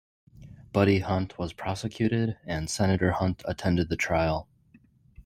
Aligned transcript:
Buddy 0.73 0.97
Hunt 1.01 1.37
was 1.37 1.53
prosecuted, 1.53 2.35
and 2.43 2.71
Senator 2.71 3.11
Hunt 3.11 3.43
attended 3.45 3.89
the 3.89 3.95
trial. 3.95 4.49